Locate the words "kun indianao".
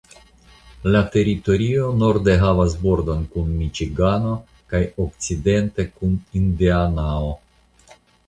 5.99-7.29